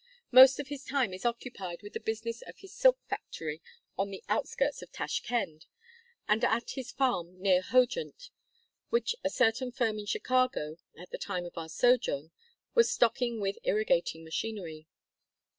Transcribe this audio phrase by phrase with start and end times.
[0.31, 3.61] Most of his time is occupied with the business of his silk factory
[3.99, 5.67] on the outskirts of Tashkend,
[6.27, 8.31] and at his farm near Hodjent,
[8.89, 12.31] which a certain firm in Chicago, at the time of our sojourn,
[12.73, 14.87] was stocking with irrigating machinery.